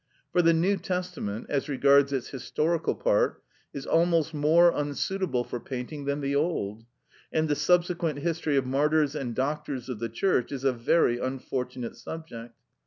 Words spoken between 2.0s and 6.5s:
its historical part, is almost more unsuitable for painting than the